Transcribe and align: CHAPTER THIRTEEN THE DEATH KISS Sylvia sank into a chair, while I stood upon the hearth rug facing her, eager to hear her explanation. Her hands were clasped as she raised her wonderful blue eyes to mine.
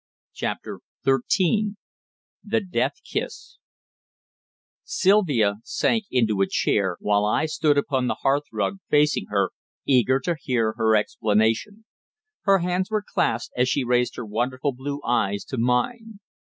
CHAPTER 0.33 0.79
THIRTEEN 1.03 1.77
THE 2.43 2.59
DEATH 2.59 3.01
KISS 3.07 3.59
Sylvia 4.83 5.57
sank 5.63 6.05
into 6.09 6.41
a 6.41 6.47
chair, 6.47 6.97
while 6.99 7.23
I 7.23 7.45
stood 7.45 7.77
upon 7.77 8.07
the 8.07 8.15
hearth 8.21 8.45
rug 8.51 8.79
facing 8.89 9.27
her, 9.27 9.51
eager 9.85 10.19
to 10.21 10.35
hear 10.41 10.71
her 10.77 10.95
explanation. 10.95 11.85
Her 12.45 12.57
hands 12.65 12.89
were 12.89 13.03
clasped 13.07 13.53
as 13.55 13.69
she 13.69 13.83
raised 13.83 14.15
her 14.15 14.25
wonderful 14.25 14.71
blue 14.73 15.01
eyes 15.05 15.43
to 15.49 15.59
mine. 15.59 16.19